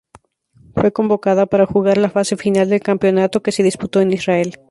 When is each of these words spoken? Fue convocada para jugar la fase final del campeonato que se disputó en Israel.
Fue 0.73 0.91
convocada 0.91 1.45
para 1.45 1.67
jugar 1.67 1.99
la 1.99 2.09
fase 2.09 2.35
final 2.35 2.67
del 2.71 2.81
campeonato 2.81 3.43
que 3.43 3.51
se 3.51 3.61
disputó 3.61 4.01
en 4.01 4.11
Israel. 4.13 4.57